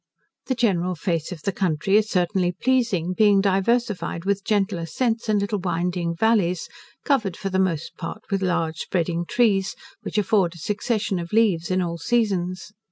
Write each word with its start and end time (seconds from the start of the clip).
The 0.47 0.55
general 0.55 0.95
face 0.95 1.31
of 1.31 1.43
the 1.43 1.51
country 1.51 1.95
is 1.95 2.09
certainly 2.09 2.53
pleasing, 2.59 3.13
being 3.13 3.39
diversified 3.39 4.25
with 4.25 4.43
gentle 4.43 4.79
ascents, 4.79 5.29
and 5.29 5.39
little 5.39 5.59
winding 5.59 6.15
vallies, 6.15 6.67
covered 7.05 7.37
for 7.37 7.51
the 7.51 7.59
most 7.59 7.97
part 7.97 8.23
with 8.31 8.41
large 8.41 8.77
spreading 8.77 9.25
trees, 9.27 9.75
which 10.01 10.17
afford 10.17 10.55
a 10.55 10.57
succession 10.57 11.19
of 11.19 11.31
leaves 11.31 11.69
in 11.69 11.83
all 11.83 11.99
seasons. 11.99 12.71